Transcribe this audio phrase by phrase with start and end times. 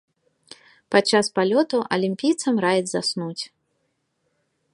[0.95, 3.43] Падчас палёту алімпійцам раяць заснуць.